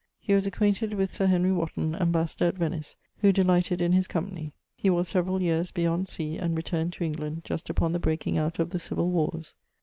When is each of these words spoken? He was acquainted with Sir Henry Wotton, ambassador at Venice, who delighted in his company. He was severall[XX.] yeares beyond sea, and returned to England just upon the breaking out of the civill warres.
He 0.19 0.33
was 0.33 0.47
acquainted 0.47 0.95
with 0.95 1.13
Sir 1.13 1.27
Henry 1.27 1.51
Wotton, 1.51 1.93
ambassador 1.93 2.45
at 2.47 2.57
Venice, 2.57 2.95
who 3.19 3.31
delighted 3.31 3.83
in 3.83 3.91
his 3.91 4.07
company. 4.07 4.51
He 4.75 4.89
was 4.89 5.13
severall[XX.] 5.13 5.41
yeares 5.41 5.69
beyond 5.69 6.07
sea, 6.07 6.39
and 6.39 6.57
returned 6.57 6.93
to 6.93 7.03
England 7.03 7.43
just 7.43 7.69
upon 7.69 7.91
the 7.91 7.99
breaking 7.99 8.35
out 8.35 8.57
of 8.57 8.71
the 8.71 8.79
civill 8.79 9.11
warres. 9.11 9.53